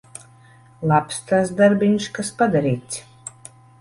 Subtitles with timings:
[0.91, 3.03] Labs tas darbiņš, kas padarīts.